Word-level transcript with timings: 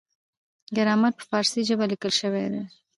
ګرامر 0.75 1.11
په 1.19 1.23
پارسي 1.31 1.61
ژبه 1.69 1.85
لیکل 1.91 2.11
شوی 2.19 2.45
دی. 2.53 2.63